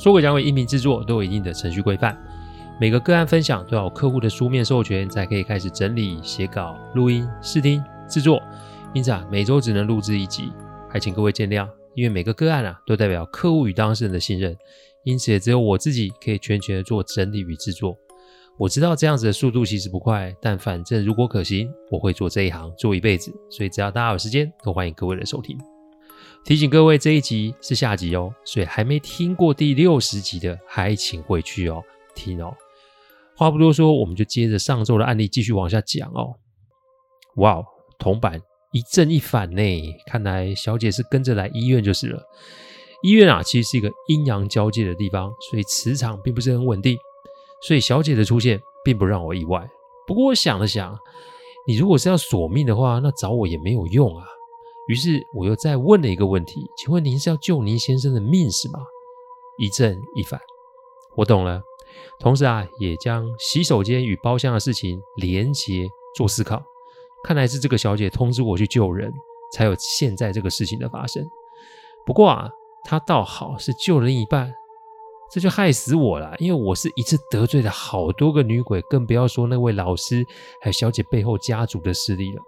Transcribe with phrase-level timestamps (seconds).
[0.00, 2.16] 说鬼讲鬼音频制作都有一定的程序规范，
[2.80, 8.42] 每个个案分享都要有客户的书面授权，才可以开始整理、写稿、录音、试听、制作。
[8.94, 10.50] 因此啊，每周只能录制一集，
[10.88, 11.68] 还请各位见谅。
[11.94, 14.56] 因为每个个案啊，都代表客户与当事人的信任，
[15.04, 17.94] 因此也只有我自己可以全权的做整理与制作。
[18.56, 23.30] 我知道这样子的速度其实不快，但反正如果可行，我会做这一行做一辈子。
[23.50, 25.58] 所以只要大家有时间，都欢迎各位的收听。
[26.44, 31.82] 提醒各位，这一集是下集哦，所以还没听过第六十集的，还请回去哦
[32.14, 32.52] 听哦。
[33.36, 36.34] 话不多说，我们就接着上周的案例继续往下讲哦。
[37.36, 37.62] 哇，
[37.98, 38.40] 铜板
[38.72, 39.62] 一正一反呢，
[40.06, 42.22] 看来小姐是跟着来医院就是了。
[43.02, 46.96] 医院啊，其实是一个阴阳交界的地方，所以磁场并不是很稳定，
[47.66, 49.64] 所以小姐的出现并不让我意外。
[50.06, 50.98] 不过我想了想，
[51.66, 54.26] 你如果是要索命的话，那找我也没有用啊。
[54.90, 58.80] 于是我又再问了一个问题，请问您是要救您先生的命是吗？
[59.56, 60.40] 一正一反，
[61.14, 61.62] 我懂了。
[62.18, 65.86] 同时啊，也将洗手间与包厢的事情连结
[66.16, 66.60] 做思考。
[67.22, 69.12] 看来是这个小姐通知我去救人，
[69.52, 71.24] 才有现在这个事情的发生。
[72.04, 72.50] 不过啊，
[72.82, 74.52] 她倒好是救了另一半，
[75.30, 80.26] 这就害死我了，因为我是一次得罪了好多个女鬼，更不要说那位老师
[80.60, 82.42] 还有小姐背后家族的势力了。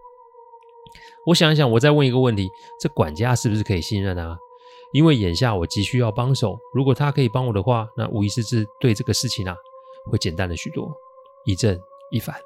[1.27, 4.37] 我想一想，我再问一个问题：这管家是不是可以信任啊？
[4.93, 9.55] 因为眼下我急需要帮手，如果他可以帮我的话，那无疑是是对这个事情啊
[10.11, 10.93] 会简单了许多。
[11.45, 11.81] 一正
[12.11, 12.37] 一反，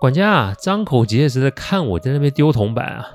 [0.00, 3.10] 管家啊，张口结舌的看我在那边丢铜板啊，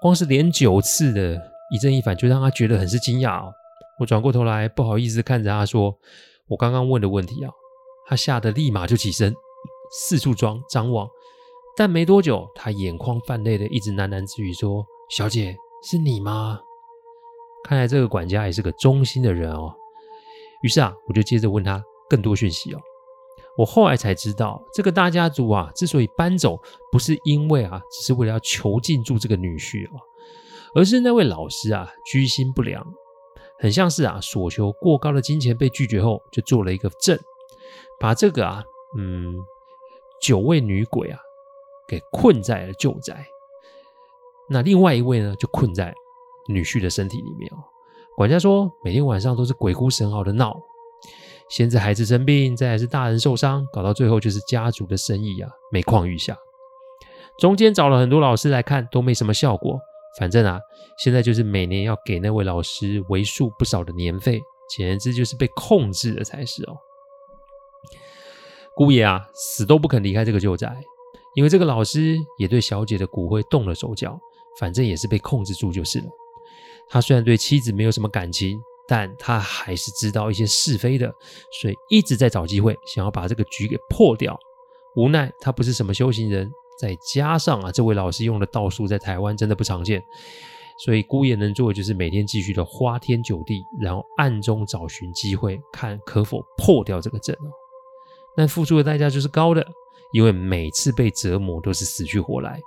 [0.00, 1.40] 光是连九次的
[1.72, 3.52] 一正一反，就让他觉得很是惊讶哦。
[3.98, 5.96] 我转过头来，不好意思看着他说
[6.48, 7.50] ：“我刚刚问的问题啊。”
[8.06, 9.34] 他吓得立马就起身，
[9.90, 11.08] 四处装张望。
[11.76, 16.58] 但没多久，他眼眶泛泪的一直喃喃自语说：“小姐，是你吗？”
[17.62, 19.74] 看来这个管家也是个忠心的人哦。
[20.62, 22.80] 于是啊，我就接着问他更多讯息哦。
[23.58, 26.58] 我后来才知道，这个大家族啊，之所以搬走，
[26.90, 30.00] 不是因为啊，只是为了要囚禁住这个女婿哦，
[30.74, 32.82] 而是那位老师啊，居心不良，
[33.58, 37.18] 很像是啊，索求过高的金钱被拒绝后，就做了一个阵，
[38.00, 38.62] 把这个啊，
[38.96, 39.36] 嗯，
[40.22, 41.18] 九位女鬼啊。
[41.88, 43.26] 给困在了旧宅，
[44.48, 45.94] 那另外一位呢，就困在
[46.48, 47.58] 女婿的身体里面哦。
[48.16, 50.56] 管家说，每天晚上都是鬼哭神嚎的闹，
[51.48, 56.36] 先是孩子生病，再是大人受伤，搞到最后就是家族的生意啊每况愈下。
[57.38, 59.78] 中间找了很多老师来看，都没什么效果。
[60.18, 60.58] 反正啊，
[60.96, 64.40] 现在就是每年要给那位老师为数不少的年费，
[64.74, 66.76] 简直就是被控制了才是哦。
[68.74, 70.74] 姑爷啊，死都不肯离开这个旧宅。
[71.36, 74.18] 因为这个老师也对小姐的骨灰动了手脚，
[74.58, 76.06] 反正也是被控制住就是了。
[76.88, 78.58] 他虽然对妻子没有什么感情，
[78.88, 81.12] 但他还是知道一些是非的，
[81.60, 84.34] 所以一直在找机会想要把这个局给破掉。
[84.96, 90.02] 无奈他不是什么修行人，再加上啊，这位老师用的道术在台湾真的不常见，
[90.86, 97.50] 所以姑爷能做的就是每天继续的花天酒地，然后暗中找寻机会，看可否破掉这个阵哦。
[98.34, 99.66] 但付出的代价就是高的。
[100.12, 102.60] 因为每次被折磨都是死去活来。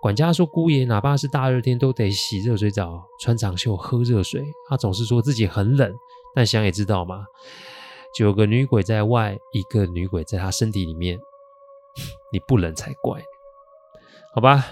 [0.00, 4.44] 管家说，姑爷哪怕是大热天都得洗热水澡、穿长袖、喝热水。
[4.68, 5.92] 他总是说自己很冷，
[6.34, 7.24] 但想也知道嘛，
[8.14, 11.18] 九个女鬼在外，一个女鬼在他身体里面，
[12.32, 13.20] 你不冷才怪。
[14.32, 14.66] 好吧，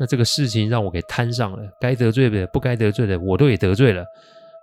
[0.00, 4.04] 那这个事情让我给摊上了，该得罪的、不该得罪的，我都也得罪了。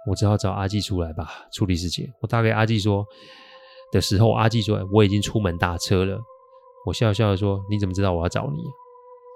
[0.07, 2.11] 我只好找阿季出来吧，处理事情。
[2.21, 3.05] 我打给阿季说。
[3.91, 6.19] 的时候，阿季说：“我已经出门打车了。”
[6.85, 8.63] 我笑笑的说：“你怎么知道我要找你？”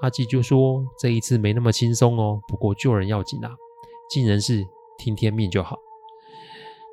[0.01, 3.51] 阿季就说：“这一次没那么轻松哦，不过救人要紧啊，
[4.09, 4.65] 尽人事
[4.97, 5.77] 听天命就好。”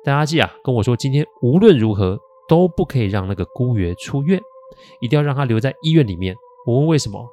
[0.05, 4.39] 但阿季啊跟我说：“今天无论如何都不可以让那个姑爷出院，
[4.99, 6.35] 一定要让他留在医院里面。”
[6.67, 7.25] 我问为什么？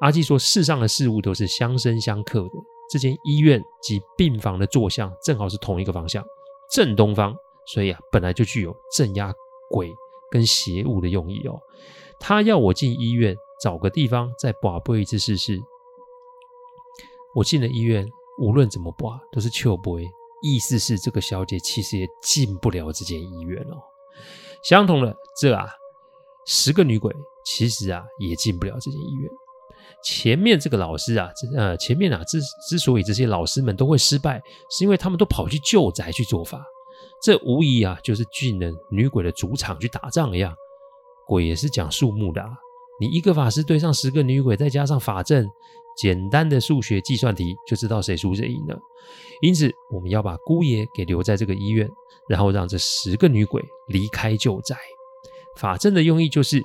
[0.00, 2.50] 阿季说：“世上的事物都是相生相克的，
[2.90, 6.24] 这间医院及病房的坐向正好是同一个方向，
[6.70, 7.34] 正东方。”
[7.66, 9.32] 所以啊，本来就具有镇压
[9.70, 9.90] 鬼
[10.30, 11.58] 跟邪物的用意哦。
[12.20, 15.58] 他要我进医院，找个地方再拔杯一次试试。
[17.34, 18.06] 我进了医院，
[18.38, 19.90] 无论怎么拔都是笑杯，
[20.42, 23.76] 意思是这个小姐其实也进不了这间医院哦。
[24.62, 25.66] 相同的，这啊，
[26.46, 27.12] 十个女鬼
[27.44, 29.30] 其实啊也进不了这间医院。
[30.04, 34.40] 前面这个老师啊，呃，前面啊之之所以这些老师们都会失败，
[34.70, 36.64] 是因为他们都跑去旧宅去做法。
[37.22, 40.54] 这无疑啊就是巨人女鬼的主场去打仗一样。
[41.26, 42.50] 鬼也是讲数目的啊，
[43.00, 45.48] 你一个法师对上十个女鬼，再加上法阵，
[45.96, 48.78] 简单的数学计算题就知道谁输谁赢了。
[49.40, 51.88] 因此，我们要把姑爷给留在这个医院，
[52.28, 54.76] 然后让这十个女鬼离开旧宅。
[55.56, 56.62] 法阵的用意就是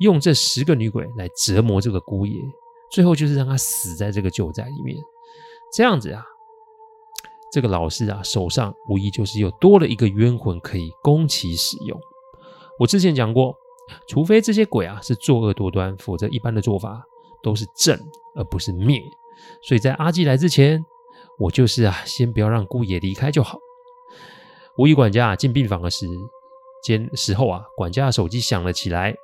[0.00, 2.40] 用这十个女鬼来折磨这个姑爷。
[2.92, 4.96] 最后就是让他死在这个旧宅里面，
[5.74, 6.22] 这样子啊，
[7.52, 11.98] 这个老师啊手上无疑就是又多了一个冤魂可以供其使用。
[12.78, 13.56] 我之前讲过，
[14.08, 17.02] 除非这些鬼啊是作恶多端，否则一般的做法
[17.42, 17.98] 都是正
[18.34, 19.00] 而不是灭。
[19.62, 20.84] 所以在阿基来之前，
[21.38, 23.58] 我就是啊，先不要让姑爷离开就好。
[24.76, 26.06] 吴仪管家进病房的时
[26.82, 29.14] 间时候啊，管家的手机响了起来。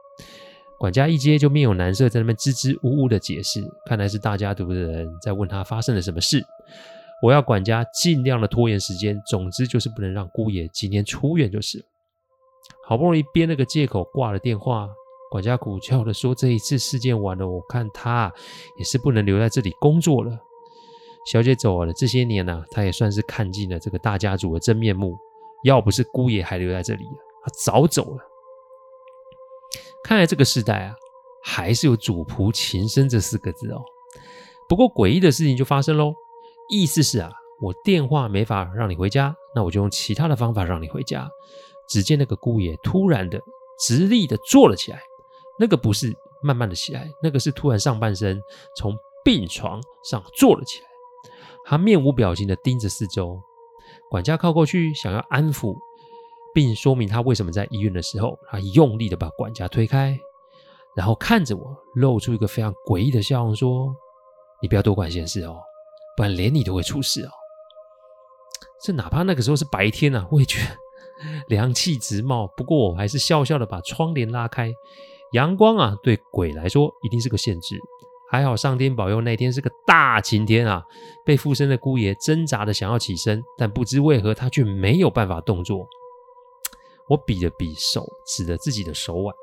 [0.78, 6.42] 管家一接就面有难色，在那边支支吾吾的解释，看来是大家族的人在问他发生了什么事。
[7.22, 11.82] 我要管家尽量的拖延时间，总之就是不能让姑爷今天出院就是。
[12.84, 14.88] 好不容易编了个借口挂了电话，
[15.30, 18.32] 管家苦笑的说：“这一次事件完了，我看他
[18.76, 20.36] 也是不能留在这里工作了。
[21.30, 25.16] 小姐走了这些年呢、啊，他也算是看尽了这个大家族的真面目。
[25.64, 27.04] 要不是姑爷还留在这里，
[27.44, 28.18] 他早走了。”
[30.02, 30.94] 看来这个时代啊，
[31.44, 33.80] 还是有主仆情深这四个字哦。
[34.68, 36.12] 不过诡异的事情就发生喽，
[36.72, 37.30] 意思是啊，
[37.60, 41.30] 我电话没法让你回家，那我就用其他的方法让你回家。
[41.88, 43.38] 只见那个姑爷突然的
[43.78, 44.98] 直立的坐了起来，
[45.58, 46.10] 那个不是
[46.42, 48.40] 慢慢的起来，那个是突然上半身
[48.76, 50.86] 从病床上坐了起来，
[51.66, 53.38] 他面无表情的盯着四周。
[54.10, 55.76] 管家靠过去想要安抚。
[56.54, 60.14] 并说明他为什么在医院的时候，他用力的把管家推开，
[60.94, 63.90] 然后看着我，露出一个非常诡异的笑容，说
[64.60, 65.58] ：“你不要多管闲事哦，
[66.16, 67.30] 不然连你都会出事哦。”
[68.84, 70.76] 这哪怕那个时候是白天啊，我也觉得
[71.48, 72.48] 凉气直冒。
[72.56, 74.72] 不过我还是笑笑的把窗帘拉开，
[75.32, 77.76] 阳光啊，对鬼来说一定是个限制。
[78.28, 80.82] 还好上天保佑，那天是个大晴天啊！
[81.24, 85.86] 被附身的姑爷挣扎的想要起身，但不知为何他却没有办法动作。
[87.08, 89.34] 我比了比手，指着自己的手腕。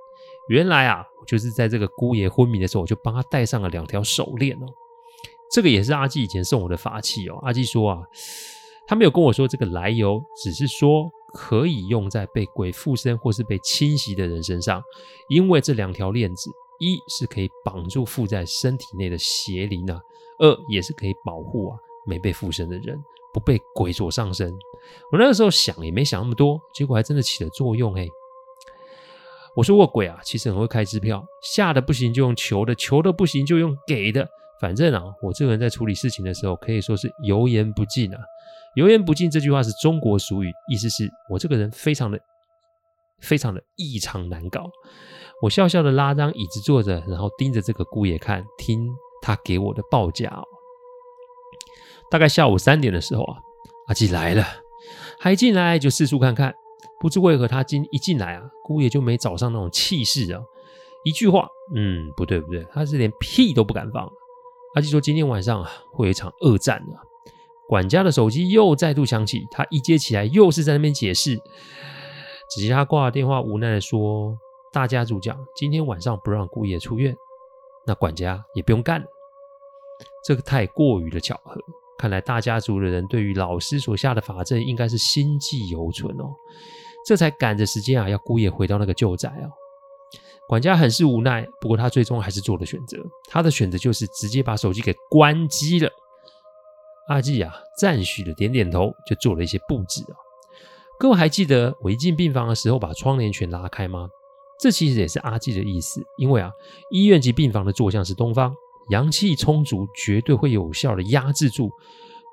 [0.47, 4.65] 原来啊，我就是在这个姑爷昏迷的时候，我就帮他戴上了两条手链哦。
[5.51, 7.39] 这个也是阿纪以前送我的法器哦。
[7.43, 7.99] 阿纪说啊，
[8.87, 14.81] 他没有跟我说这个来由，只是说可以用在被鬼附身或是被侵袭的人身上，
[15.29, 16.49] 因为这两条链子，
[16.79, 19.99] 一是可以绑住附在身体内的邪灵啊，
[20.39, 22.97] 二也是可以保护啊没被附身的人。
[23.31, 24.51] 不被鬼所上身，
[25.11, 28.07] 我那个时候想也没想那么多，结果还真的起了作用哎！
[29.55, 34.27] 我说过鬼啊，其实很会开支票，吓的不行就用求的，求的不行就用给的，
[34.59, 38.19] 反正啊，我这个人在处理事情的时候可以说是油盐不进啊。
[38.75, 42.19] 油盐不进这句话是中国俗语，意思是我这个人非常的
[43.19, 44.69] 非常的异常难搞。
[45.41, 48.89] 我笑笑的拉张椅子坐着，然后盯着这个姑爷看，听
[49.21, 50.43] 他给我的报价哦。
[52.11, 53.37] 大概下午三点的时候啊，
[53.87, 54.43] 阿吉来了，
[55.19, 56.53] 还进来就四处看看。
[56.99, 60.41] 不知为何，他今一进来啊，姑爷就没早上那种气势啊。
[61.05, 64.05] 一句话，嗯，不对不对，他是连屁都不敢放。
[64.75, 67.01] 阿纪说今天晚上啊，会有一场恶战啊。
[67.67, 71.35] 管家的手机又再度响起，他一接起来，又是在那边解释。
[72.49, 74.35] 只见他挂了电话，无奈的说
[74.73, 77.15] ：“大家族讲，今天晚上不让姑爷出院，
[77.85, 79.07] 那管家也不用干了。”
[80.25, 81.59] 这个太过于的巧合。
[81.97, 86.33] 看来大家族的人对于老师所下的法阵应该是心记犹存哦，
[87.05, 89.51] 这才赶着时间啊，要姑爷回到那个旧宅哦。
[90.49, 92.97] 管家很是无奈，不过他最终还是做了选择。
[93.29, 95.87] 他的选择就是直接把手机给关机了。
[97.07, 100.17] 阿纪啊，赞许的点点头，就做了一些布置啊。
[100.99, 104.09] 各位还记得我一进病房的时候把窗帘全拉开吗？
[104.59, 106.51] 这其实也是阿纪的意思，因为啊，
[106.89, 108.51] 医院及病房的坐向是东方。
[108.89, 111.69] 阳气充足，绝对会有效的压制住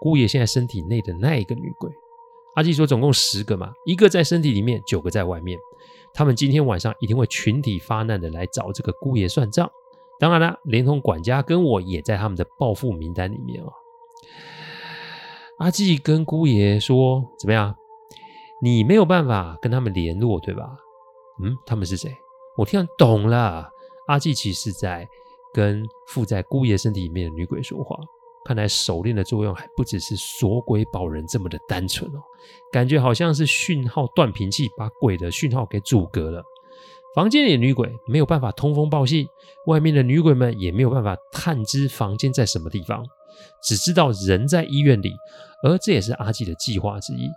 [0.01, 1.91] 姑爷现在身体内的那一个女鬼。
[2.57, 5.59] 阿纪说，总共十个嘛，一个在身体里面，九个在外面。
[6.13, 9.71] 他们今天晚上一定会群体发难的来找这个姑爷算账。
[10.19, 13.69] 当然了，连同管家跟我也在他们的报复名单里面啊。
[15.59, 17.77] 阿纪跟姑爷说：“怎么样？
[18.63, 20.77] 你没有办法跟他们联络，对吧？”
[21.43, 22.17] 嗯，他们是谁？
[22.57, 23.69] 我听懂了。
[24.09, 25.07] 阿纪其实在。
[25.55, 27.97] 跟附在姑爷身体里面的女鬼说话，
[28.47, 32.23] 看来手链的作用还不只是锁鬼保人这么的单纯哦，
[32.71, 36.45] 感觉好像是讯号断频器把鬼的讯号给阻隔了。
[37.17, 39.27] 房间里的女鬼没有办法通风报信，
[39.67, 43.05] 外面的女鬼们也没有办法探知房间在什么地方，
[43.65, 45.13] 只知道人在医院里，
[45.65, 47.29] 而这也是阿纪的计划之一。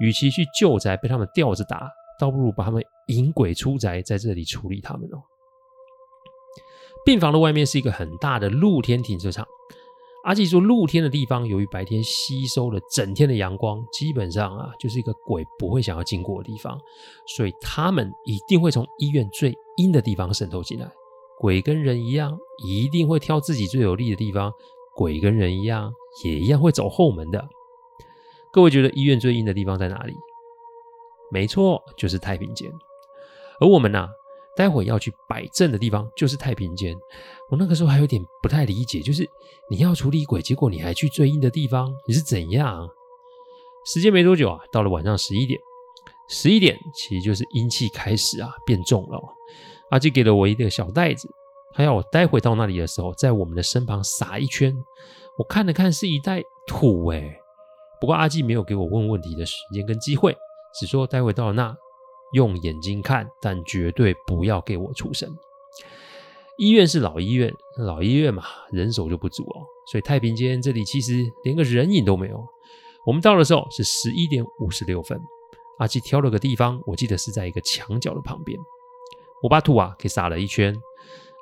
[0.00, 5.20] 与其去旧宅被他们吊着打，倒不如把他们引鬼出宅，在这里处理他们哦。
[7.04, 9.46] 病房的外面是一个很大的露天停车场。
[10.24, 16.80] 阿纪说，露天的地方由于白天吸收了整天的阳光，基本上啊就是一个鬼不会想要经过的地方，
[17.26, 20.90] 所以他们一定会从医院最阴的地方渗透进来。
[21.38, 22.34] 鬼跟人一样，
[22.66, 24.50] 一定会挑自己最有利的地方。
[24.96, 25.92] 鬼跟人一样，
[26.24, 27.46] 也一样会走后门的。
[28.50, 30.14] 各位觉得医院最阴的地方在哪里？
[31.30, 32.72] 没错，就是太平间。
[33.60, 34.08] 而我们呢、
[34.56, 36.94] 待会要去摆阵的地方就是太平间。
[37.50, 39.28] 我那个时候还有点不太理解，就是
[39.70, 42.88] 你要处理鬼，结果你还去最阴的地方，你是怎样？
[43.86, 45.60] 时间没多久啊，到了晚上十一点，
[46.28, 49.20] 十一点其实就是阴气开始啊变重了。
[49.90, 51.28] 阿基给了我一个小袋子，
[51.74, 54.74] 他要我待会到那里的时候，在我们的身旁撒一圈。
[55.36, 57.36] 我看了看，是一袋土哎、
[58.00, 60.34] 不过阿纪没有给我问问题的时间跟机会，
[60.78, 61.76] 只说待会到了那，
[62.34, 65.34] 用眼睛看，但绝对不要给我出声。
[66.58, 72.44] 医院是老医院，老医院嘛，人手就不足哦，所以太平间这里其实连个人影都没有。
[73.06, 75.20] 我们到的时候是十一点五十六分，
[75.78, 78.58] 阿纪挑了个地方，我记得是在一个墙角的旁边，
[79.42, 80.74] 我把土啊给撒了一圈。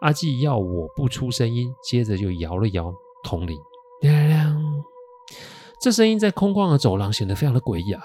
[0.00, 3.58] 阿纪要我不出声音，接着就摇了摇铜铃，
[5.80, 8.02] 这声音在空旷的走廊显得非常的诡异啊！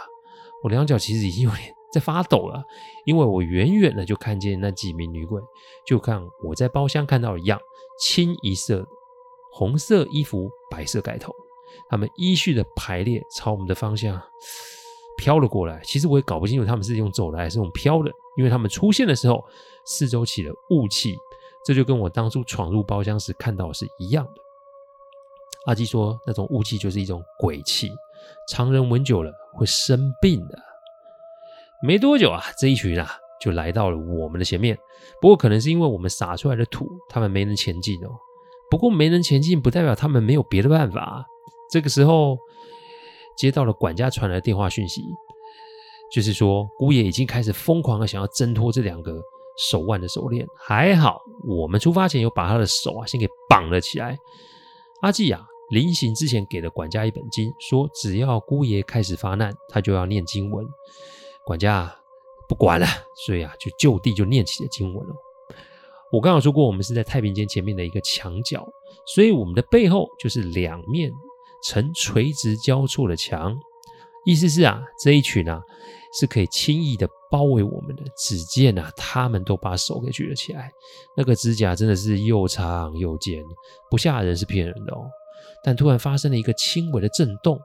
[0.64, 2.64] 我两脚其实已经有点在发抖了，
[3.06, 5.42] 因为我远远的就看见那几名女鬼，
[5.86, 7.60] 就看我在包厢看到一样，
[8.00, 8.86] 清一色
[9.54, 11.34] 红色衣服，白色盖头，
[11.90, 14.22] 他们依序的排列朝我们的方向
[15.18, 15.82] 飘了过来。
[15.84, 19.44] 其实我也搞不清楚他们是用走的还是用飘的，因为他们出现的时候，
[19.86, 21.16] 四周起了雾气，
[21.66, 24.42] 这就跟我当初闯入包厢时看到是一样的。
[25.66, 27.90] 阿基说：“那种雾气就是一种鬼气，
[28.50, 30.58] 常人闻久了会生病的。”
[31.84, 33.10] 没多久啊，这一群啊
[33.42, 34.78] 就来到了我们的前面。
[35.22, 38.10] 不过可能是因为我们撒出来的土，他们没能前进哦。
[38.70, 41.26] 不过没能前进，不代表他们没有别的办法。
[41.72, 42.38] 这个时候
[43.38, 45.02] 接到了管家传来的电话讯息，
[46.12, 49.22] 就是说姑爷已经开始疯狂的想要挣脱这两个
[49.70, 50.46] 手腕的手链。
[50.58, 54.18] 还好我们出发前有把他的手啊先给绑了起来。
[55.02, 55.46] 阿季啊。
[55.70, 60.66] 临行之前给了管家一本经，说只要姑爷开始发难，他就要念经文。
[61.48, 61.90] 管家
[62.50, 62.86] 不管了，
[63.26, 65.16] 所以啊，就就地就念起了经文了。
[66.12, 68.68] 我刚刚说过，我们是在太平间前面的一个墙角，
[69.14, 71.10] 所以我们的背后就是两面
[71.64, 73.58] 呈垂直交错的墙。
[74.26, 75.62] 意思是啊，这一群啊
[76.20, 78.04] 是可以轻易的包围我们的。
[78.18, 80.70] 只见啊，他们都把手给举了起来，
[81.16, 83.42] 那个指甲真的是又长又尖，
[83.90, 85.06] 不吓人是骗人的哦。
[85.64, 87.58] 但突然发生了一个轻微的震动，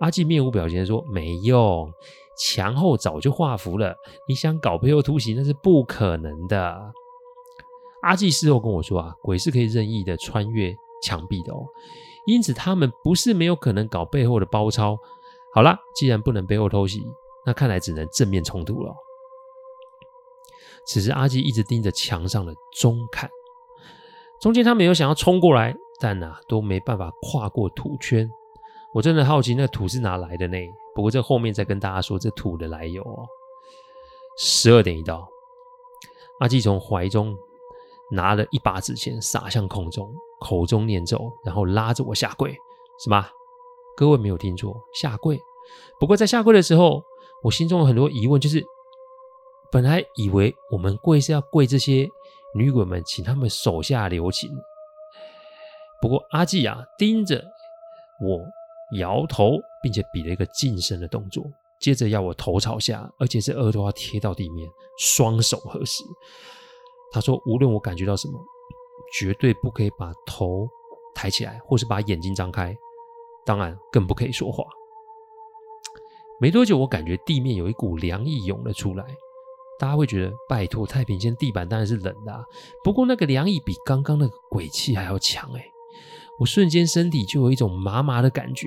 [0.00, 1.90] 阿纪面无表情的说：“没用，
[2.36, 3.94] 墙后早就画符了。
[4.26, 6.92] 你想搞背后突袭，那是不可能的。”
[8.02, 11.66] 阿纪事后跟我说：“啊，鬼是可以任意的穿越墙壁的哦，
[12.26, 14.98] 因此他们不是没有可能搞背后的包抄。
[15.54, 17.02] 好了，既然不能背后偷袭，
[17.44, 18.94] 那看来只能正面冲突了。”
[20.86, 23.28] 此时，阿纪一直盯着墙上的钟看。
[24.40, 28.26] 中间他们有想要冲过来，但、啊、都没办法跨过土圈。
[28.92, 30.56] 我真的好奇那土是哪来的呢？
[30.94, 33.26] 不过这后面再跟大家说这土的来由哦。
[34.38, 35.28] 十二点一到，
[36.40, 37.36] 阿纪从怀中
[38.10, 42.52] 拿了一把纸钱撒向空中，口中念咒，然后拉着我下跪。
[43.04, 43.24] 什么？
[43.96, 45.38] 各位没有听错，下跪。
[45.98, 47.02] 不过在下跪的时候，
[47.42, 48.64] 我心中有很多疑问，就是
[49.70, 52.08] 本来以为我们跪是要跪这些。
[52.52, 54.50] 女鬼们，请他们手下留情。
[56.02, 57.36] 不过阿纪啊，盯着
[58.20, 58.40] 我
[58.98, 61.44] 摇头，并且比了一个噤声的动作，
[61.80, 64.68] 接着要我头朝下，而且是额头要贴到地面，
[64.98, 66.02] 双手合十。
[67.12, 68.38] 他说：“无论我感觉到什么，
[69.18, 70.68] 绝对不可以把头
[71.14, 72.76] 抬起来，或是把眼睛张开，
[73.44, 74.64] 当然更不可以说话。”
[76.40, 79.04] 没多久，我感觉地面有一股凉意涌了出来。
[79.78, 82.44] 大家会觉得，拜托，太平间地板当然是冷的，
[82.84, 85.64] 不过那个凉意比刚刚那个鬼气还要强哎！
[86.40, 88.66] 我瞬间身体就有一种麻麻的感觉。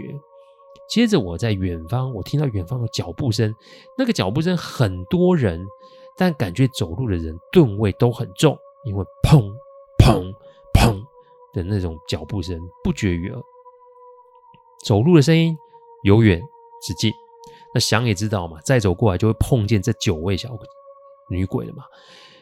[0.88, 3.53] 接着我在远方，我听到远方的脚步声，
[3.98, 5.65] 那个脚步声很多人，
[6.15, 9.51] 但感觉走路的人吨位都很重，因为砰
[9.98, 10.32] 砰
[10.74, 11.01] 砰
[11.51, 13.42] 的那种脚步声不绝于耳，
[14.86, 15.58] 走路的声音
[16.03, 16.39] 由远
[16.84, 17.12] 至近。
[17.74, 20.50] 那想也知道嘛，再走过来就会碰见这九位小
[21.27, 21.86] 女鬼了嘛。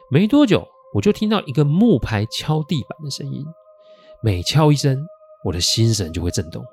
[0.09, 3.45] 没多久，我就听到一个木牌敲地板的声音，
[4.21, 4.97] 每敲一声，
[5.43, 6.63] 我的心神就会震动。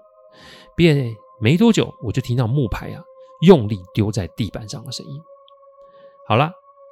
[0.77, 3.03] 便没多久，我就听到木牌啊
[3.43, 5.21] 用力丢在地板上的声音。
[6.27, 6.51] 好了，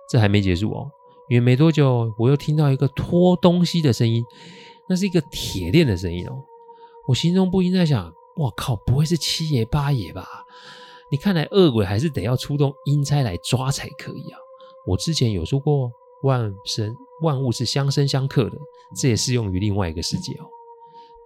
[0.09, 0.90] 这还没结束哦，
[1.28, 4.25] 因为没多久，我又听到一个拖东西的声音，
[4.88, 6.42] 那是一个铁链的声音哦。
[7.06, 10.26] 我心中不禁在想：我靠，不会是七爷八爷吧？
[11.11, 14.38] 你看来恶鬼还是得要出动阴差来抓才可以啊！
[14.87, 15.90] 我之前有说过，
[16.23, 18.59] 万生万物是相生相克的，
[19.00, 20.47] 这也适用于另外一个世界哦。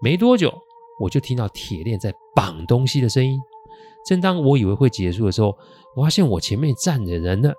[0.01, 0.53] 没多久，
[0.99, 3.39] 我就听到铁链在绑东西的声音。
[4.07, 5.55] 正当我以为会结束的时候，
[5.95, 7.53] 我发现我前面站着人了。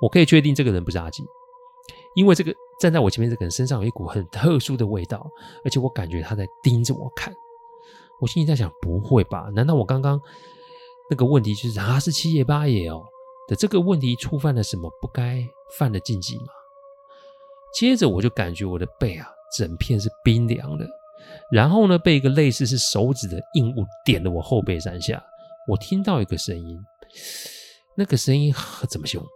[0.00, 1.24] 我可以确定这个人不是阿吉，
[2.14, 5.26] 因为这个站在我前面这个人身上有一股很特殊的味道，
[5.64, 7.34] 而且我感觉他在盯着我看。
[8.20, 9.50] 我心里在想：不会吧？
[9.54, 10.20] 难道我刚刚？
[11.08, 13.02] 那个问题就是啊，是七爷八爷哦
[13.48, 15.42] 的这个问题触犯了什么不该
[15.78, 16.46] 犯的禁忌吗？
[17.74, 20.86] 接着我就感觉我的背啊，整片是冰凉的，
[21.50, 25.22] 然后呢，被一个类似是手指的硬物点了我后背三下。
[25.68, 26.78] 我听到一个声音，
[27.96, 28.54] 那个声音
[28.88, 29.28] 怎么形容？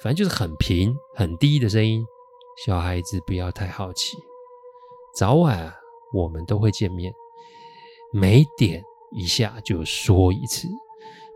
[0.00, 2.04] 反正就是很平很低的声音。
[2.66, 4.16] 小孩子不要太好奇，
[5.16, 5.72] 早晚，
[6.14, 7.12] 我们都会见面，
[8.12, 8.82] 每点
[9.16, 10.66] 一下就说一次。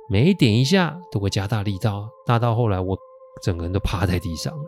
[0.09, 2.99] 每点一下都会加大力道，大到后来我
[3.43, 4.65] 整个人都趴在地上了，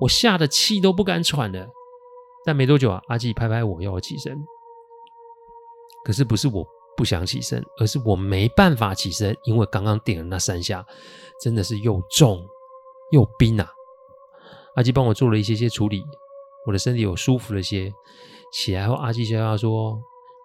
[0.00, 1.68] 我吓得气都不敢喘了。
[2.44, 4.38] 但没多久啊，阿纪拍拍我要我起身，
[6.04, 6.66] 可是不是我
[6.96, 10.84] 不想起身，而是我没办法起身，因为刚刚点的那三下
[11.42, 12.46] 真的是又重
[13.12, 13.68] 又冰啊。
[14.76, 16.04] 阿纪帮我做了一些些处理，
[16.66, 17.92] 我的身体有舒服了些。
[18.52, 20.00] 起来后，阿纪笑笑说。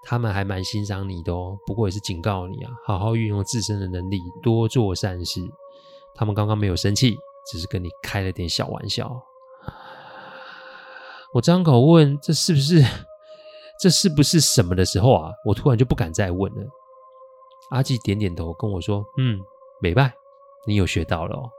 [0.06, 5.40] 他们还蛮欣赏你的哦，不过也是警告你啊，好好运用自身的能力，多做善事。
[6.14, 7.16] 他们刚刚没有生气，
[7.50, 9.10] 只是跟你开了点小玩笑。
[11.34, 12.84] 我张口问：“这是不是？
[13.82, 16.62] 这是不是什么的时候啊？”我突然就不敢再问了。
[17.72, 19.40] 阿纪点点头，跟我说：“嗯，
[19.82, 20.14] 没办，
[20.68, 21.50] 你有学到了哦。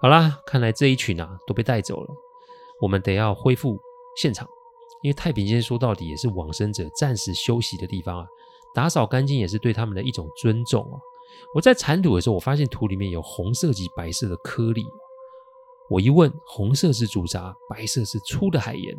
[0.00, 2.14] 好啦，看来这一群啊都被带走了，
[2.82, 3.78] 我们得要恢复
[4.16, 4.46] 现场。”
[5.02, 8.26] 因为太平间说到底也是往生者暂时休息的地方啊，
[8.74, 11.00] 打扫干净也是对他们的一种尊重啊。
[11.54, 14.84] 我在铲土的时候，我发现土里面有红色及白色的颗粒。
[15.88, 18.96] 我一问，红色是朱砂，白色是粗的海盐。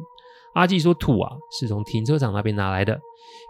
[0.54, 3.02] 阿纪说土啊是从停车场那边拿来的，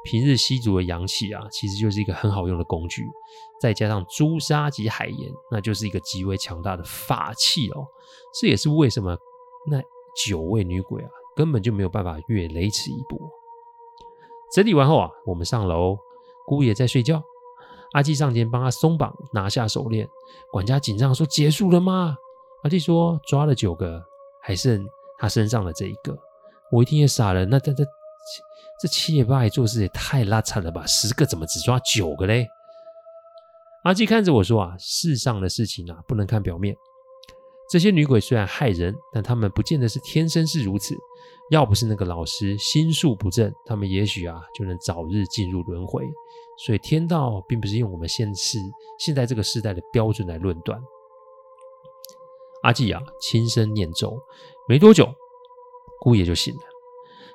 [0.06, 3.06] 平日吸足的阳气啊，其实就是一个很好用的工具。
[3.60, 7.86] 再加上朱砂及海盐，那就是一个极为强大的法器哦。
[8.40, 9.18] 这也是为什么
[9.70, 9.82] 那
[10.26, 11.10] 九位女鬼啊。
[11.36, 13.20] 根本就没有办法越雷池一步。
[14.54, 15.98] 整理完后啊，我们上楼，
[16.46, 17.24] 姑爷在睡觉。
[17.94, 20.08] 阿纪上前帮他松绑，拿下手链。
[20.52, 22.16] 管家紧张说：“结束了吗？”
[22.64, 24.02] 阿纪说：“抓了九个，
[24.42, 24.86] 还剩
[25.20, 26.18] 他身上的这一个。”
[26.72, 27.84] 我一听也傻了，那这这
[28.82, 30.86] 这七爷八爷做事也太拉扯了吧？
[30.86, 32.48] 十个怎么只抓九个嘞？
[33.84, 36.76] 阿纪看着我说：“啊，世上的事情啊，不能看表面。
[37.70, 40.96] 这些女鬼虽然害人，但她们不见得是天生是如此。”
[41.52, 46.04] 要不是那个老师心术不正，他们也许啊就能早日进入轮回。
[46.66, 48.58] 所以天道并不是用我们现世
[48.98, 50.82] 现在这个时代的标准来论断。
[52.64, 54.18] 阿纪啊，轻声念咒，
[54.68, 55.08] 没多久，
[56.02, 56.62] 姑爷就醒了。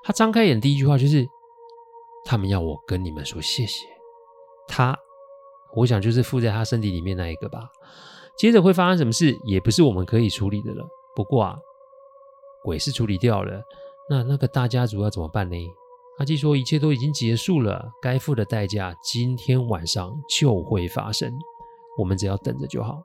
[0.02, 1.26] 他张开眼，第一句话就是
[2.24, 3.86] ：“他们要我跟你们说谢谢。”
[4.66, 4.96] 他，
[5.74, 7.68] 我想就是附在他身体里面那一个吧。
[8.36, 10.86] 接着会发生什么事，也不是我们可以处理的了。
[11.14, 11.56] 不过啊，
[12.62, 13.62] 鬼是处理掉了。
[14.08, 15.56] 那那个大家族要怎么办呢？
[16.18, 21.32] 阿纪说，一切都已经结束了，该付的代价今天晚上就会发生，
[21.98, 23.02] 我们只要等着就好。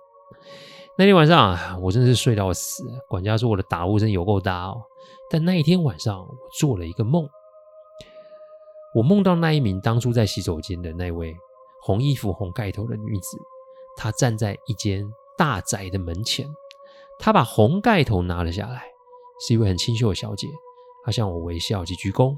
[0.95, 2.84] 那天晚上，我真的是睡到死。
[3.10, 4.79] 管家说我的打呼声有够大哦。
[5.27, 7.27] 但那一天晚上，我做了一个梦，
[8.93, 11.36] 我梦到那一名当初在洗手间的那位
[11.82, 13.38] 红衣服红盖头的女子，
[13.97, 15.03] 她站在一间
[15.36, 16.47] 大宅的门前，
[17.17, 18.84] 她把红盖头拿了下来，
[19.47, 20.47] 是一位很清秀的小姐。
[21.03, 22.36] 她向我微笑及鞠躬，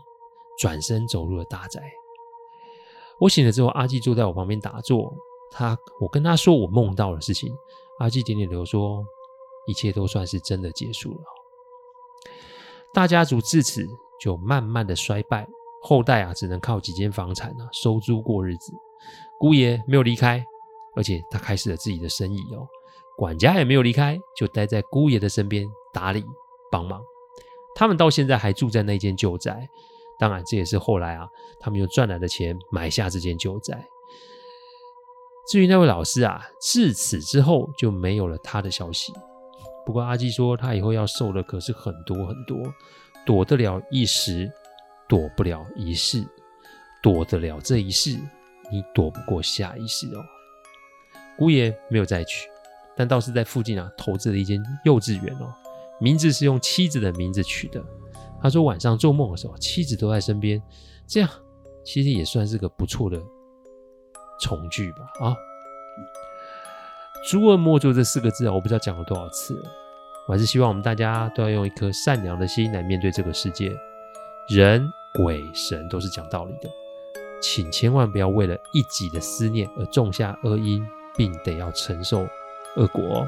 [0.57, 1.81] 转身走入了大宅。
[3.19, 5.13] 我醒了之后，阿纪坐在我旁边打坐。
[5.51, 7.53] 他，我跟他说我梦到的事情。
[7.99, 9.05] 阿纪点点头说
[9.67, 11.23] ：“一切都算是真的结束了。”
[12.93, 13.85] 大家族自此
[14.21, 15.47] 就慢慢的衰败，
[15.81, 18.73] 后代啊只能靠几间房产啊收租过日子。
[19.39, 20.43] 姑爷没有离开，
[20.95, 22.67] 而且他开始了自己的生意哦。
[23.17, 26.23] 管家也没有离开，就待在姑爷的身边打理
[26.71, 27.01] 帮忙。
[27.75, 29.67] 他们到现在还住在那间旧宅，
[30.17, 31.27] 当然，这也是后来啊，
[31.59, 33.85] 他们用赚来的钱买下这间旧宅。
[35.47, 39.13] 至于那位老师啊，自此之后就没有了他的消息。
[39.85, 42.57] 不过阿基说，他以后要受的可是很多很多，
[43.25, 44.51] 躲得了一时，
[45.07, 46.25] 躲不了一世，
[47.03, 48.17] 躲得了这一世，
[48.71, 50.25] 你躲不过下一世哦。
[51.37, 52.49] 姑爷没有再娶，
[52.97, 55.53] 但倒是在附近啊投资了一间幼稚园哦，
[55.99, 57.83] 名字是用妻子的名字取的。
[58.41, 60.59] 他说晚上做梦的时候，妻子都在身边，
[61.05, 61.29] 这样
[61.83, 63.21] 其实也算是个不错的
[64.39, 65.35] 重聚吧啊。
[67.29, 69.69] 诸恶莫作这四个字啊，我不知道讲了多少次了。
[70.27, 73.75] 我还是希望我们大家都要用一颗善良的心来面对这个世界。
[74.47, 76.69] 人、鬼、神都是讲道理的，
[77.41, 82.27] 请千万不要为了一己的思念而种下恶因，并得要承受
[82.75, 83.27] 恶果。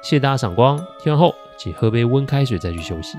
[0.00, 3.18] 谢谢大家赏光，听完后请喝杯温开水再去休息。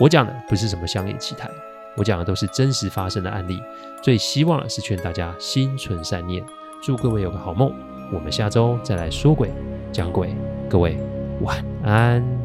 [0.00, 1.50] 我讲的不是什么乡野奇谈，
[1.98, 3.60] 我讲的都是真实发生的案例。
[4.00, 6.44] 最希望的是劝大家心存善念，
[6.80, 7.74] 祝各位有个好梦。
[8.12, 9.50] 我们下周再来说鬼
[9.92, 10.34] 讲鬼，
[10.70, 10.96] 各位
[11.42, 12.37] 晚安。